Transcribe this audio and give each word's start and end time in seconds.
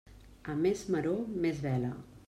A 0.53 0.55
més 0.63 0.81
maror, 0.97 1.21
més 1.47 1.65
vela. 1.69 1.97